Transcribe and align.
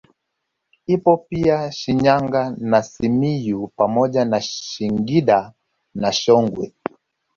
Ipo 0.85 1.17
pia 1.17 1.71
Shinyanga 1.71 2.55
na 2.59 2.83
Simiyu 2.83 3.67
pamoja 3.67 4.25
na 4.25 4.41
Singida 4.41 5.53
na 5.95 6.11
Songwe 6.11 6.73